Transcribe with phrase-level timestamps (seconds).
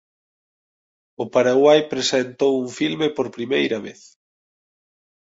[1.23, 4.01] O Paraguai presentou un filme por primeira vez.